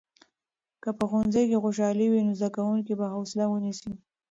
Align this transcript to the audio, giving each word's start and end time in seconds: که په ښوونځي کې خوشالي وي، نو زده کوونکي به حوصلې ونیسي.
که 0.83 0.89
په 0.97 1.03
ښوونځي 1.09 1.43
کې 1.49 1.61
خوشالي 1.63 2.07
وي، 2.09 2.21
نو 2.27 2.33
زده 2.39 2.49
کوونکي 2.55 2.93
به 2.99 3.05
حوصلې 3.13 3.45
ونیسي. 3.49 3.91